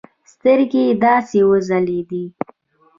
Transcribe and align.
سترگې 0.31 0.83
يې 0.89 0.93
داسې 1.03 1.39
وځلېدې. 1.49 2.23